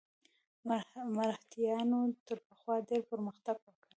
[1.15, 3.87] مرهټیانو تر پخوا ډېر پرمختګ وکړ.